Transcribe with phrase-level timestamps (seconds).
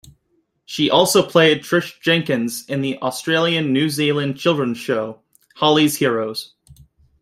[0.65, 5.19] She also played Trish Jenkins in the Australian-New Zealand children's show,
[5.57, 6.55] "Holly's Heroes".